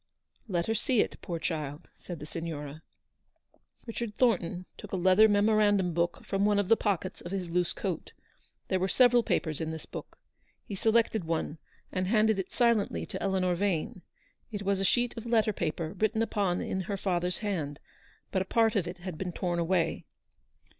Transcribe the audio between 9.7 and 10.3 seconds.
book.